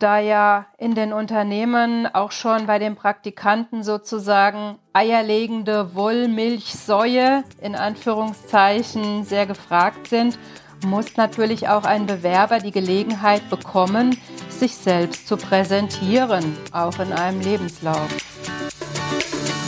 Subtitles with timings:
[0.00, 9.24] da ja in den Unternehmen auch schon bei den Praktikanten sozusagen eierlegende Wollmilchsäue in Anführungszeichen
[9.24, 10.38] sehr gefragt sind,
[10.84, 14.18] muss natürlich auch ein Bewerber die Gelegenheit bekommen,
[14.48, 18.08] sich selbst zu präsentieren, auch in einem Lebenslauf.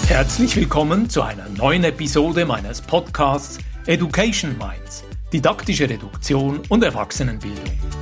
[0.08, 8.01] Herzlich willkommen zu einer neuen Episode meines Podcasts Education Minds, didaktische Reduktion und Erwachsenenbildung.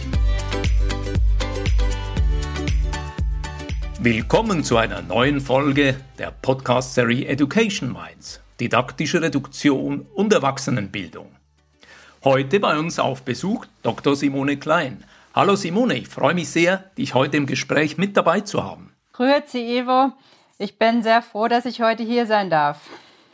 [4.03, 11.27] Willkommen zu einer neuen Folge der Podcast-Serie Education Minds, didaktische Reduktion und Erwachsenenbildung.
[12.23, 14.15] Heute bei uns auf Besuch Dr.
[14.15, 15.03] Simone Klein.
[15.35, 18.91] Hallo Simone, ich freue mich sehr, dich heute im Gespräch mit dabei zu haben.
[19.13, 20.13] Grüezi, Evo.
[20.57, 22.79] Ich bin sehr froh, dass ich heute hier sein darf.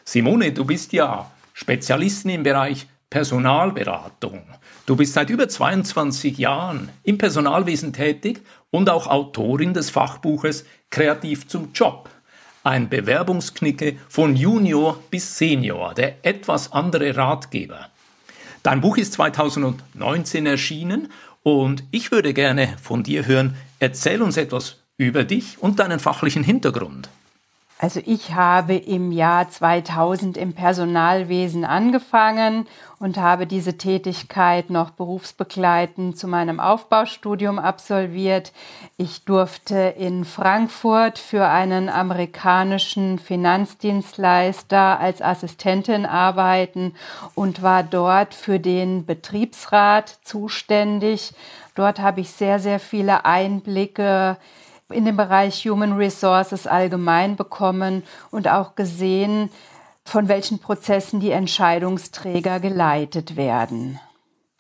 [0.03, 4.43] Simone, du bist ja Spezialistin im Bereich Personalberatung.
[4.87, 8.39] Du bist seit über 22 Jahren im Personalwesen tätig
[8.71, 12.09] und auch Autorin des Fachbuches Kreativ zum Job.
[12.63, 17.89] Ein Bewerbungsknicke von Junior bis Senior, der etwas andere Ratgeber.
[18.63, 21.11] Dein Buch ist 2019 erschienen
[21.43, 26.45] und ich würde gerne von dir hören, erzähl uns etwas über dich und deinen fachlichen
[26.45, 27.09] Hintergrund.
[27.79, 36.17] Also ich habe im Jahr 2000 im Personalwesen angefangen und habe diese Tätigkeit noch berufsbegleitend
[36.17, 38.51] zu meinem Aufbaustudium absolviert.
[38.97, 46.95] Ich durfte in Frankfurt für einen amerikanischen Finanzdienstleister als Assistentin arbeiten
[47.35, 51.35] und war dort für den Betriebsrat zuständig.
[51.75, 54.37] Dort habe ich sehr, sehr viele Einblicke
[54.91, 59.49] in dem Bereich Human Resources allgemein bekommen und auch gesehen,
[60.05, 63.99] von welchen Prozessen die Entscheidungsträger geleitet werden.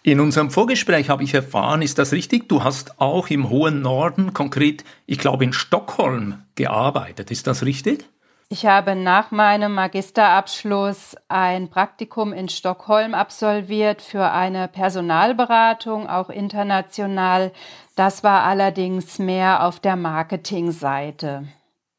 [0.03, 2.47] In unserem Vorgespräch habe ich erfahren, ist das richtig?
[2.47, 7.31] Du hast auch im hohen Norden, konkret, ich glaube in Stockholm, gearbeitet.
[7.31, 8.09] Ist das richtig?
[8.49, 17.51] Ich habe nach meinem Magisterabschluss ein Praktikum in Stockholm absolviert für eine Personalberatung, auch international.
[17.97, 21.45] Das war allerdings mehr auf der Marketingseite.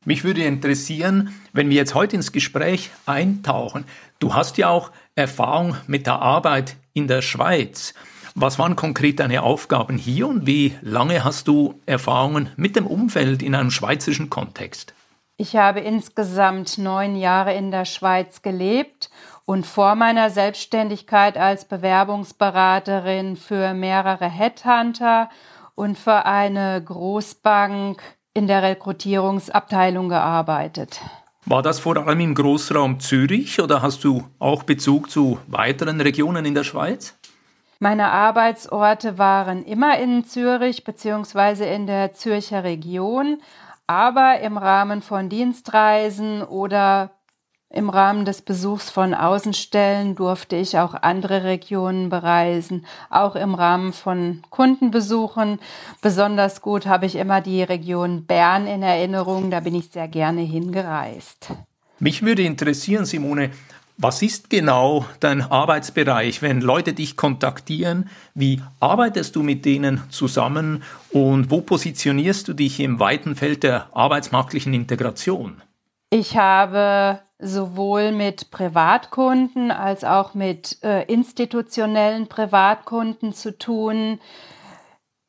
[0.06, 3.84] Mich würde interessieren, wenn wir jetzt heute ins Gespräch eintauchen.
[4.18, 7.92] Du hast ja auch Erfahrung mit der Arbeit in der Schweiz.
[8.34, 13.42] Was waren konkret deine Aufgaben hier und wie lange hast du Erfahrungen mit dem Umfeld
[13.42, 14.94] in einem schweizerischen Kontext?
[15.40, 19.08] Ich habe insgesamt neun Jahre in der Schweiz gelebt
[19.44, 25.30] und vor meiner Selbstständigkeit als Bewerbungsberaterin für mehrere Headhunter
[25.76, 28.02] und für eine Großbank
[28.34, 31.00] in der Rekrutierungsabteilung gearbeitet.
[31.46, 36.46] War das vor allem im Großraum Zürich oder hast du auch Bezug zu weiteren Regionen
[36.46, 37.14] in der Schweiz?
[37.78, 41.72] Meine Arbeitsorte waren immer in Zürich bzw.
[41.72, 43.40] in der Zürcher Region,
[43.88, 47.10] aber im Rahmen von Dienstreisen oder
[47.70, 53.92] im Rahmen des Besuchs von Außenstellen durfte ich auch andere Regionen bereisen, auch im Rahmen
[53.92, 55.58] von Kundenbesuchen.
[56.00, 60.42] Besonders gut habe ich immer die Region Bern in Erinnerung, da bin ich sehr gerne
[60.42, 61.50] hingereist.
[61.98, 63.50] Mich würde interessieren, Simone,
[63.98, 68.08] was ist genau dein Arbeitsbereich, wenn Leute dich kontaktieren?
[68.32, 73.88] Wie arbeitest du mit denen zusammen und wo positionierst du dich im weiten Feld der
[73.92, 75.60] arbeitsmarktlichen Integration?
[76.10, 84.20] Ich habe sowohl mit Privatkunden als auch mit äh, institutionellen Privatkunden zu tun.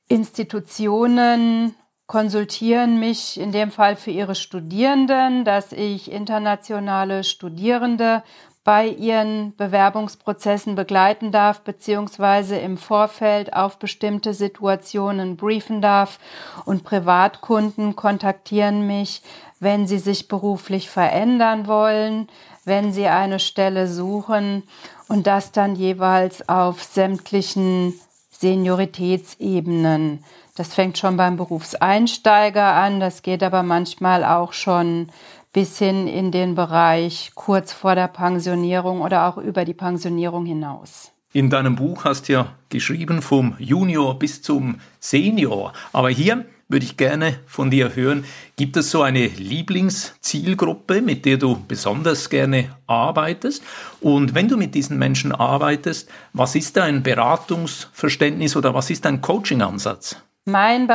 [0.08, 1.76] Institutionen
[2.10, 8.24] konsultieren mich in dem Fall für ihre Studierenden, dass ich internationale Studierende
[8.70, 16.20] bei ihren Bewerbungsprozessen begleiten darf, beziehungsweise im Vorfeld auf bestimmte Situationen briefen darf.
[16.66, 19.24] Und Privatkunden kontaktieren mich,
[19.60, 22.28] wenn sie sich beruflich verändern wollen,
[22.64, 24.62] wenn sie eine Stelle suchen
[25.08, 28.00] und das dann jeweils auf sämtlichen
[28.30, 30.24] Senioritätsebenen.
[30.56, 35.10] Das fängt schon beim Berufseinsteiger an, das geht aber manchmal auch schon
[35.54, 41.12] bis hin in den Bereich kurz vor der Pensionierung oder auch über die Pensionierung hinaus.
[41.32, 45.74] In deinem Buch hast du ja geschrieben vom Junior bis zum Senior.
[45.94, 48.26] Aber hier würde ich gerne von dir hören,
[48.56, 53.64] gibt es so eine Lieblingszielgruppe, mit der du besonders gerne arbeitest?
[54.02, 59.22] Und wenn du mit diesen Menschen arbeitest, was ist dein Beratungsverständnis oder was ist dein
[59.22, 60.16] Coaching-Ansatz?
[60.46, 60.88] Mein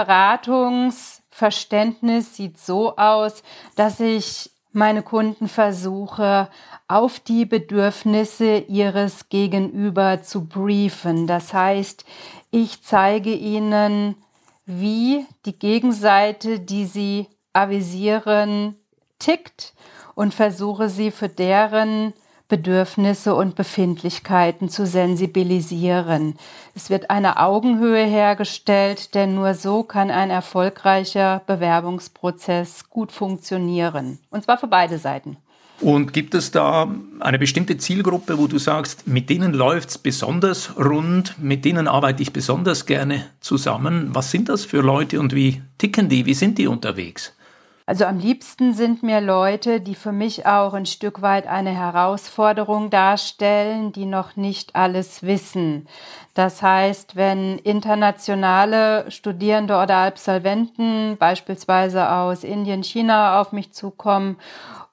[1.34, 3.42] Beratungsverständnis sieht so aus,
[3.76, 6.48] dass ich meine Kunden versuche,
[6.88, 11.26] auf die Bedürfnisse ihres Gegenüber zu briefen.
[11.26, 12.04] Das heißt,
[12.50, 14.16] ich zeige ihnen,
[14.66, 18.76] wie die Gegenseite, die sie avisieren,
[19.18, 19.74] tickt
[20.14, 22.12] und versuche sie für deren
[22.54, 26.36] Bedürfnisse und Befindlichkeiten zu sensibilisieren.
[26.76, 34.20] Es wird eine Augenhöhe hergestellt, denn nur so kann ein erfolgreicher Bewerbungsprozess gut funktionieren.
[34.30, 35.36] Und zwar für beide Seiten.
[35.80, 40.76] Und gibt es da eine bestimmte Zielgruppe, wo du sagst, mit denen läuft es besonders
[40.76, 44.10] rund, mit denen arbeite ich besonders gerne zusammen?
[44.12, 46.24] Was sind das für Leute und wie ticken die?
[46.24, 47.34] Wie sind die unterwegs?
[47.86, 52.88] Also am liebsten sind mir Leute, die für mich auch ein Stück weit eine Herausforderung
[52.88, 55.86] darstellen, die noch nicht alles wissen.
[56.32, 64.38] Das heißt, wenn internationale Studierende oder Absolventen beispielsweise aus Indien, China auf mich zukommen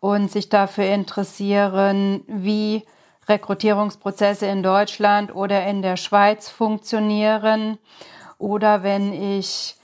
[0.02, 2.84] und sich dafür interessieren, wie
[3.30, 7.78] Rekrutierungsprozesse in Deutschland oder in der Schweiz funktionieren
[8.38, 9.78] oder wenn ich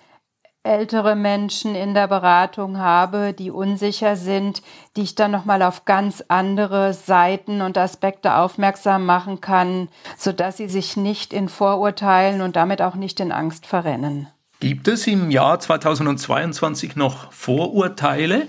[0.67, 4.61] ältere Menschen in der Beratung habe, die unsicher sind,
[4.95, 10.69] die ich dann nochmal auf ganz andere Seiten und Aspekte aufmerksam machen kann, sodass sie
[10.69, 14.27] sich nicht in Vorurteilen und damit auch nicht in Angst verrennen.
[14.59, 18.47] Gibt es im Jahr 2022 noch Vorurteile?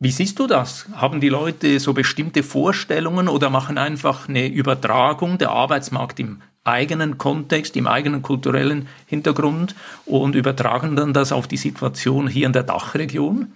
[0.00, 0.86] Wie siehst du das?
[0.94, 7.18] Haben die Leute so bestimmte Vorstellungen oder machen einfach eine Übertragung der Arbeitsmarkt im eigenen
[7.18, 9.74] Kontext, im eigenen kulturellen Hintergrund
[10.04, 13.52] und übertragen dann das auf die Situation hier in der Dachregion?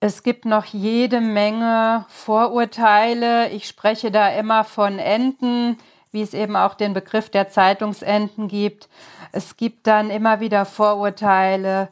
[0.00, 3.50] Es gibt noch jede Menge Vorurteile.
[3.50, 5.78] Ich spreche da immer von Enten,
[6.10, 8.88] wie es eben auch den Begriff der Zeitungsenten gibt.
[9.30, 11.88] Es gibt dann immer wieder Vorurteile.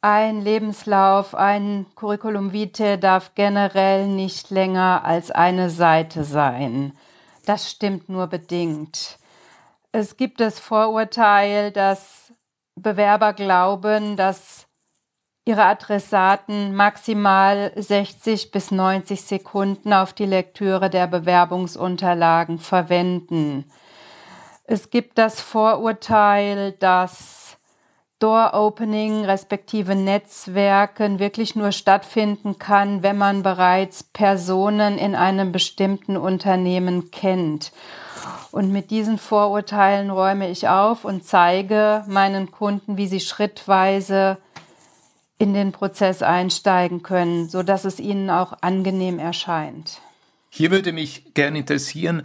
[0.00, 6.92] Ein Lebenslauf, ein Curriculum vitae darf generell nicht länger als eine Seite sein.
[7.46, 9.18] Das stimmt nur bedingt.
[9.94, 12.32] Es gibt das Vorurteil, dass
[12.76, 14.66] Bewerber glauben, dass
[15.44, 23.70] ihre Adressaten maximal 60 bis 90 Sekunden auf die Lektüre der Bewerbungsunterlagen verwenden.
[24.64, 27.58] Es gibt das Vorurteil, dass
[28.18, 37.10] Door-Opening respektive Netzwerken wirklich nur stattfinden kann, wenn man bereits Personen in einem bestimmten Unternehmen
[37.10, 37.72] kennt.
[38.52, 44.36] Und mit diesen Vorurteilen räume ich auf und zeige meinen Kunden, wie sie schrittweise
[45.38, 50.00] in den Prozess einsteigen können, so dass es ihnen auch angenehm erscheint.
[50.50, 52.24] Hier würde mich gerne interessieren,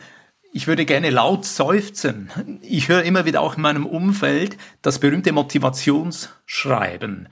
[0.52, 2.30] ich würde gerne laut seufzen.
[2.62, 7.30] Ich höre immer wieder auch in meinem Umfeld das berühmte Motivationsschreiben.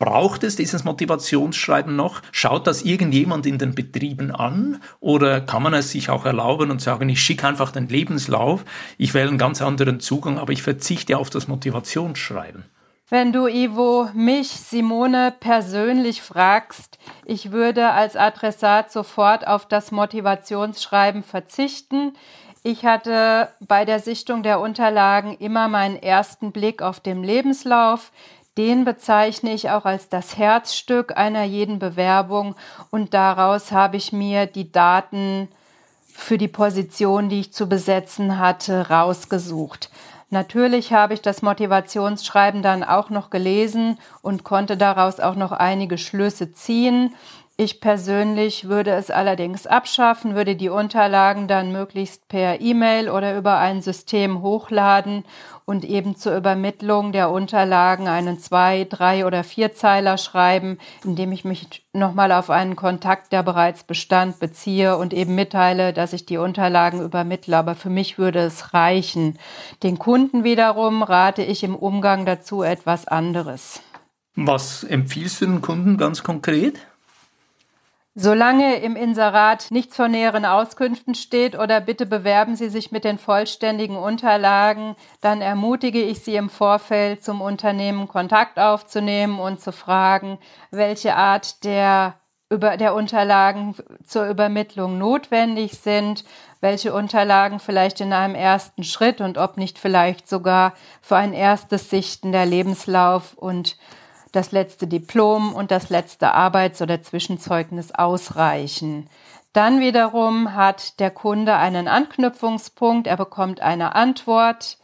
[0.00, 2.22] Braucht es dieses Motivationsschreiben noch?
[2.32, 4.80] Schaut das irgendjemand in den Betrieben an?
[4.98, 8.64] Oder kann man es sich auch erlauben und sagen, ich schicke einfach den Lebenslauf,
[8.96, 12.64] ich wähle einen ganz anderen Zugang, aber ich verzichte auf das Motivationsschreiben?
[13.10, 21.22] Wenn du, Ivo, mich, Simone, persönlich fragst, ich würde als Adressat sofort auf das Motivationsschreiben
[21.22, 22.14] verzichten.
[22.62, 28.12] Ich hatte bei der Sichtung der Unterlagen immer meinen ersten Blick auf den Lebenslauf
[28.60, 32.56] den bezeichne ich auch als das Herzstück einer jeden Bewerbung
[32.90, 35.48] und daraus habe ich mir die Daten
[36.12, 39.88] für die Position, die ich zu besetzen hatte, rausgesucht.
[40.28, 45.96] Natürlich habe ich das Motivationsschreiben dann auch noch gelesen und konnte daraus auch noch einige
[45.96, 47.14] Schlüsse ziehen.
[47.62, 53.58] Ich persönlich würde es allerdings abschaffen, würde die Unterlagen dann möglichst per E-Mail oder über
[53.58, 55.26] ein System hochladen
[55.66, 61.84] und eben zur Übermittlung der Unterlagen einen zwei, drei oder vierzeiler schreiben, indem ich mich
[61.92, 67.02] nochmal auf einen Kontakt, der bereits bestand, beziehe und eben mitteile, dass ich die Unterlagen
[67.02, 67.58] übermittle.
[67.58, 69.38] Aber für mich würde es reichen.
[69.82, 73.82] Den Kunden wiederum rate ich im Umgang dazu etwas anderes.
[74.34, 76.86] Was empfiehlst du den Kunden ganz konkret?
[78.22, 83.16] Solange im Inserat nichts von näheren Auskünften steht oder bitte bewerben Sie sich mit den
[83.16, 90.38] vollständigen Unterlagen, dann ermutige ich Sie im Vorfeld zum Unternehmen Kontakt aufzunehmen und zu fragen,
[90.70, 92.16] welche Art der
[92.50, 93.74] über der Unterlagen
[94.06, 96.26] zur Übermittlung notwendig sind,
[96.60, 101.88] welche Unterlagen vielleicht in einem ersten Schritt und ob nicht vielleicht sogar für ein erstes
[101.88, 103.78] Sichten der Lebenslauf und
[104.32, 109.08] das letzte Diplom und das letzte Arbeits- oder Zwischenzeugnis ausreichen.
[109.52, 114.78] Dann wiederum hat der Kunde einen Anknüpfungspunkt, er bekommt eine Antwort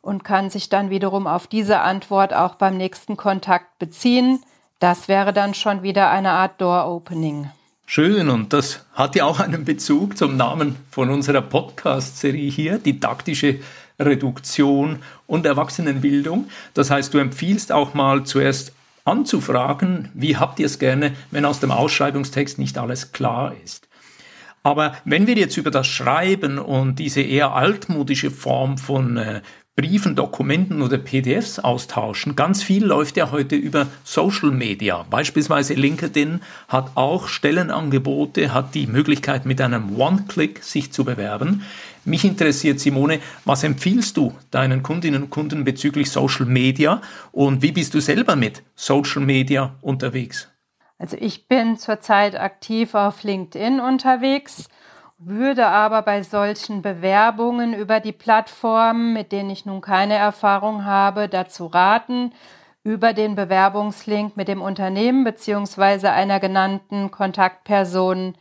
[0.00, 4.40] und kann sich dann wiederum auf diese Antwort auch beim nächsten Kontakt beziehen.
[4.78, 7.50] Das wäre dann schon wieder eine Art Door-Opening.
[7.88, 13.60] Schön, und das hat ja auch einen Bezug zum Namen von unserer Podcast-Serie hier, didaktische
[13.98, 16.48] Reduktion und Erwachsenenbildung.
[16.74, 18.72] Das heißt, du empfiehlst auch mal zuerst
[19.06, 23.88] anzufragen, wie habt ihr es gerne, wenn aus dem Ausschreibungstext nicht alles klar ist.
[24.62, 29.40] Aber wenn wir jetzt über das Schreiben und diese eher altmodische Form von äh,
[29.76, 32.34] Briefen, Dokumenten oder PDFs austauschen.
[32.34, 35.04] Ganz viel läuft ja heute über Social Media.
[35.10, 41.62] Beispielsweise LinkedIn hat auch Stellenangebote, hat die Möglichkeit mit einem One-Click sich zu bewerben.
[42.06, 47.72] Mich interessiert, Simone, was empfiehlst du deinen Kundinnen und Kunden bezüglich Social Media und wie
[47.72, 50.48] bist du selber mit Social Media unterwegs?
[50.98, 54.68] Also ich bin zurzeit aktiv auf LinkedIn unterwegs
[55.18, 61.28] würde aber bei solchen Bewerbungen über die Plattformen, mit denen ich nun keine Erfahrung habe,
[61.28, 62.32] dazu raten,
[62.84, 66.08] über den Bewerbungslink mit dem Unternehmen bzw.
[66.08, 68.34] einer genannten Kontaktperson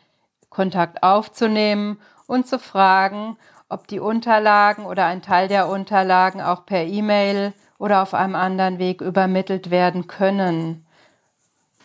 [0.49, 3.37] Kontakt aufzunehmen und zu fragen,
[3.69, 8.79] ob die Unterlagen oder ein Teil der Unterlagen auch per E-Mail oder auf einem anderen
[8.79, 10.85] Weg übermittelt werden können.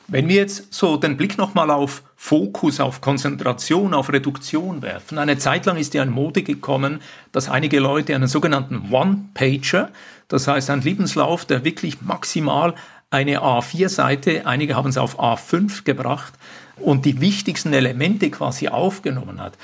[0.08, 5.18] Wenn wir jetzt so den Blick nochmal auf Fokus, auf Konzentration, auf Reduktion werfen.
[5.18, 7.00] Eine Zeit lang ist ja in Mode gekommen,
[7.32, 9.90] dass einige Leute einen sogenannten One-Pager,
[10.28, 12.74] das heißt ein Lebenslauf, der wirklich maximal
[13.10, 16.34] eine A4-Seite, einige haben es auf A5 gebracht
[16.76, 19.54] und die wichtigsten Elemente quasi aufgenommen hat.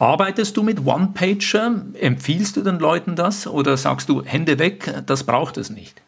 [0.00, 1.82] Arbeitest du mit One-Pager?
[1.94, 6.00] Empfiehlst du den Leuten das oder sagst du Hände weg, das braucht es nicht?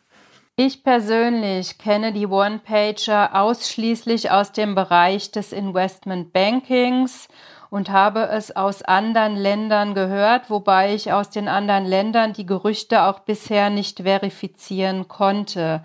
[0.54, 7.26] Ich persönlich kenne die One-Pager ausschließlich aus dem Bereich des Investment Bankings
[7.68, 13.02] und habe es aus anderen Ländern gehört, wobei ich aus den anderen Ländern die Gerüchte
[13.02, 15.82] auch bisher nicht verifizieren konnte.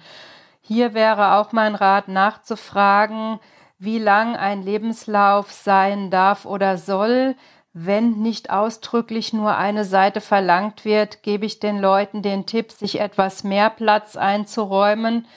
[0.61, 3.39] Hier wäre auch mein Rat nachzufragen,
[3.79, 7.35] wie lang ein Lebenslauf sein darf oder soll,
[7.77, 13.01] wenn nicht ausdrücklich nur eine Seite verlangt wird, gebe ich den Leuten den Tipp, sich
[13.01, 15.27] etwas mehr Platz einzuräumen.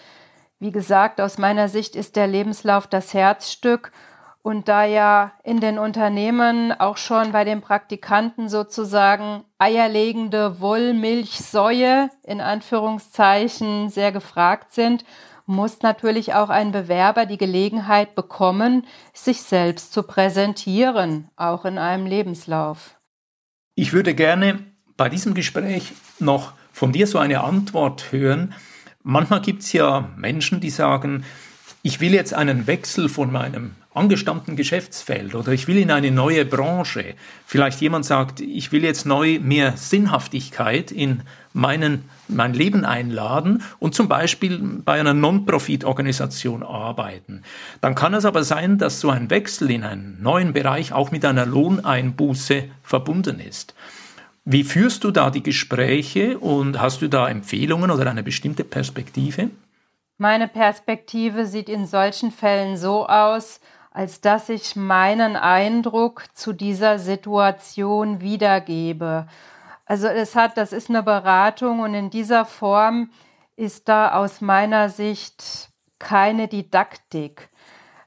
[0.60, 3.90] Wie gesagt, aus meiner Sicht ist der Lebenslauf das Herzstück.
[4.40, 12.40] Und da ja in den Unternehmen auch schon bei den Praktikanten sozusagen eierlegende Wollmilchsäue in
[12.40, 15.04] Anführungszeichen sehr gefragt sind,
[15.48, 22.06] muss natürlich auch ein Bewerber die Gelegenheit bekommen, sich selbst zu präsentieren, auch in einem
[22.06, 22.96] Lebenslauf.
[23.74, 24.60] Ich würde gerne
[24.96, 28.54] bei diesem Gespräch noch von dir so eine Antwort hören.
[29.02, 31.24] Manchmal gibt es ja Menschen, die sagen,
[31.82, 36.44] ich will jetzt einen Wechsel von meinem angestammten Geschäftsfeld oder ich will in eine neue
[36.44, 37.14] Branche.
[37.46, 43.94] Vielleicht jemand sagt, ich will jetzt neu mehr Sinnhaftigkeit in meinen, mein Leben einladen und
[43.94, 47.42] zum Beispiel bei einer Non-Profit-Organisation arbeiten.
[47.80, 51.24] Dann kann es aber sein, dass so ein Wechsel in einen neuen Bereich auch mit
[51.24, 53.74] einer Lohneinbuße verbunden ist.
[54.44, 59.50] Wie führst du da die Gespräche und hast du da Empfehlungen oder eine bestimmte Perspektive?
[60.16, 66.98] Meine Perspektive sieht in solchen Fällen so aus, als dass ich meinen Eindruck zu dieser
[66.98, 69.26] Situation wiedergebe.
[69.86, 73.10] Also es hat, das ist eine Beratung und in dieser Form
[73.56, 77.48] ist da aus meiner Sicht keine Didaktik.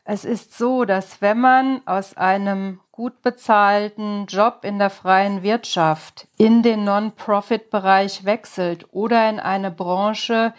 [0.03, 6.27] Es ist so, dass wenn man aus einem gut bezahlten Job in der freien Wirtschaft
[6.37, 10.53] in den Non-Profit-Bereich wechselt oder in eine Branche,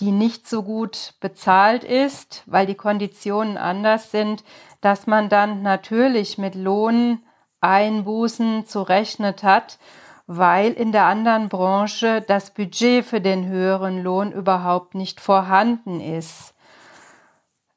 [0.00, 4.44] die nicht so gut bezahlt ist, weil die Konditionen anders sind,
[4.80, 9.78] dass man dann natürlich mit Lohneinbußen zu rechnet hat
[10.28, 16.54] weil in der anderen Branche das Budget für den höheren Lohn überhaupt nicht vorhanden ist.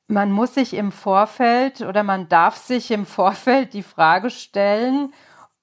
[0.08, 5.14] Man muss sich im Vorfeld oder man darf sich im Vorfeld die Frage stellen,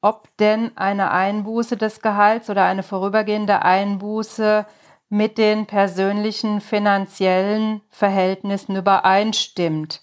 [0.00, 4.64] ob denn eine Einbuße des Gehalts oder eine vorübergehende Einbuße
[5.08, 10.02] mit den persönlichen finanziellen Verhältnissen übereinstimmt.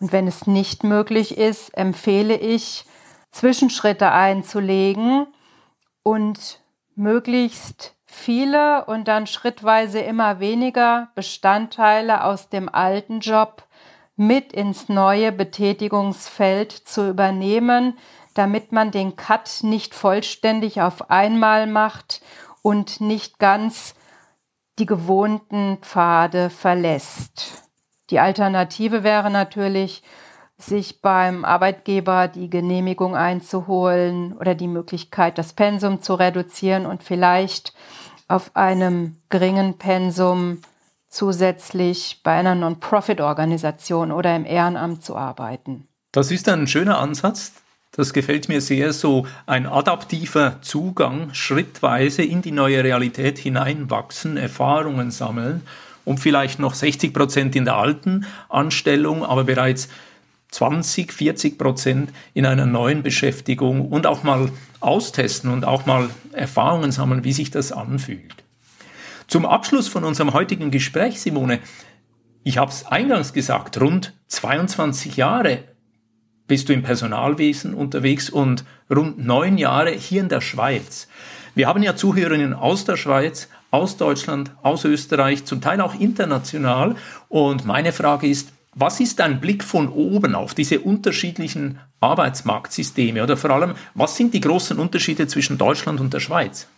[0.00, 2.84] Und wenn es nicht möglich ist, empfehle ich,
[3.30, 5.26] Zwischenschritte einzulegen,
[6.08, 6.60] und
[6.94, 13.64] möglichst viele und dann schrittweise immer weniger Bestandteile aus dem alten Job
[14.16, 17.98] mit ins neue Betätigungsfeld zu übernehmen,
[18.32, 22.22] damit man den Cut nicht vollständig auf einmal macht
[22.62, 23.94] und nicht ganz
[24.78, 27.64] die gewohnten Pfade verlässt.
[28.10, 30.02] Die Alternative wäre natürlich,
[30.56, 37.74] sich beim Arbeitgeber die Genehmigung einzuholen oder die Möglichkeit, das Pensum zu reduzieren und vielleicht
[38.26, 40.60] auf einem geringen Pensum
[41.08, 45.86] zusätzlich bei einer Non-Profit-Organisation oder im Ehrenamt zu arbeiten.
[46.12, 47.52] Das ist ein schöner Ansatz.
[47.98, 55.10] Das gefällt mir sehr, so ein adaptiver Zugang, schrittweise in die neue Realität hineinwachsen, Erfahrungen
[55.10, 55.62] sammeln
[56.04, 59.88] und vielleicht noch 60 Prozent in der alten Anstellung, aber bereits
[60.52, 66.92] 20, 40 Prozent in einer neuen Beschäftigung und auch mal austesten und auch mal Erfahrungen
[66.92, 68.44] sammeln, wie sich das anfühlt.
[69.26, 71.58] Zum Abschluss von unserem heutigen Gespräch, Simone,
[72.44, 75.64] ich habe es eingangs gesagt, rund 22 Jahre
[76.48, 81.06] bist du im Personalwesen unterwegs und rund neun Jahre hier in der Schweiz.
[81.54, 86.96] Wir haben ja Zuhörerinnen aus der Schweiz, aus Deutschland, aus Österreich, zum Teil auch international.
[87.28, 93.36] Und meine Frage ist, was ist dein Blick von oben auf diese unterschiedlichen Arbeitsmarktsysteme oder
[93.36, 96.68] vor allem, was sind die großen Unterschiede zwischen Deutschland und der Schweiz?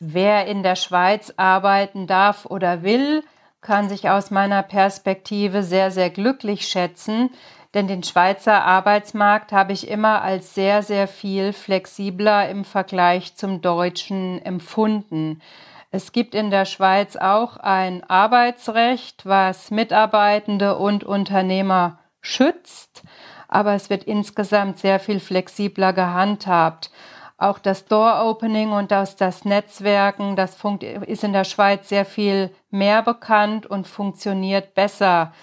[0.00, 3.22] Wer in der Schweiz arbeiten darf oder will,
[3.62, 7.30] kann sich aus meiner Perspektive sehr, sehr glücklich schätzen,
[7.76, 13.60] denn den Schweizer Arbeitsmarkt habe ich immer als sehr, sehr viel flexibler im Vergleich zum
[13.60, 15.42] deutschen empfunden.
[15.90, 23.02] Es gibt in der Schweiz auch ein Arbeitsrecht, was Mitarbeitende und Unternehmer schützt,
[23.46, 26.90] aber es wird insgesamt sehr viel flexibler gehandhabt.
[27.36, 30.56] Auch das Door-Opening und das, das Netzwerken, das
[31.06, 35.34] ist in der Schweiz sehr viel mehr bekannt und funktioniert besser.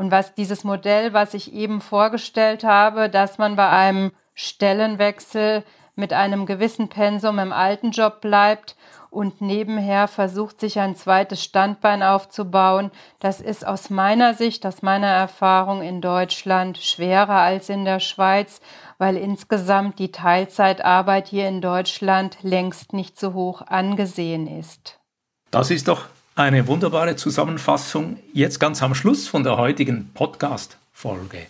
[0.00, 5.62] Und was dieses Modell, was ich eben vorgestellt habe, dass man bei einem Stellenwechsel
[5.94, 8.76] mit einem gewissen Pensum im alten Job bleibt
[9.10, 12.90] und nebenher versucht, sich ein zweites Standbein aufzubauen.
[13.18, 18.62] Das ist aus meiner Sicht, aus meiner Erfahrung in Deutschland schwerer als in der Schweiz,
[18.96, 24.98] weil insgesamt die Teilzeitarbeit hier in Deutschland längst nicht so hoch angesehen ist.
[25.50, 26.06] Das ist doch
[26.40, 31.46] eine wunderbare Zusammenfassung jetzt ganz am Schluss von der heutigen Podcast-Folge.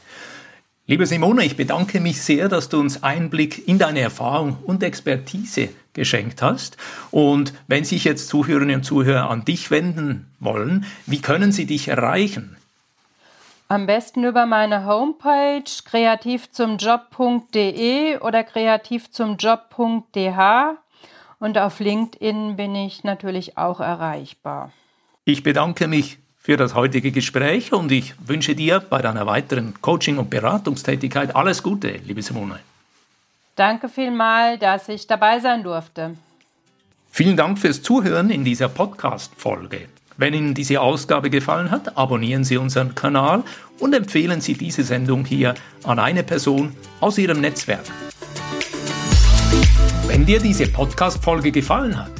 [0.88, 5.68] Liebe Simone, ich bedanke mich sehr, dass du uns Einblick in deine Erfahrung und Expertise
[5.92, 6.76] geschenkt hast.
[7.12, 11.86] Und wenn sich jetzt Zuhörerinnen und Zuhörer an dich wenden wollen, wie können sie dich
[11.86, 12.56] erreichen?
[13.68, 20.74] Am besten über meine Homepage kreativzumjob.de oder kreativzumjob.dh
[21.38, 24.72] und auf LinkedIn bin ich natürlich auch erreichbar.
[25.30, 30.18] Ich bedanke mich für das heutige Gespräch und ich wünsche dir bei deiner weiteren Coaching-
[30.18, 32.58] und Beratungstätigkeit alles Gute, liebe Simone.
[33.54, 36.16] Danke vielmals, dass ich dabei sein durfte.
[37.12, 39.82] Vielen Dank fürs Zuhören in dieser Podcast-Folge.
[40.16, 43.44] Wenn Ihnen diese Ausgabe gefallen hat, abonnieren Sie unseren Kanal
[43.78, 47.84] und empfehlen Sie diese Sendung hier an eine Person aus Ihrem Netzwerk.
[50.08, 52.19] Wenn dir diese Podcast-Folge gefallen hat,